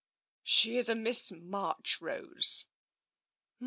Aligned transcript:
"She 0.43 0.77
is 0.77 0.89
a 0.89 0.95
Miss 0.95 1.31
Marchrose." 1.31 2.65